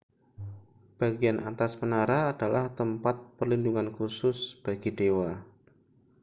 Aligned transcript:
bagian 0.99 1.37
atas 1.49 1.71
menara 1.81 2.19
adalah 2.33 2.65
tempat 2.79 3.15
perlindungan 3.37 3.87
khusus 3.97 4.37
bagi 4.65 4.89
dewa 4.97 5.29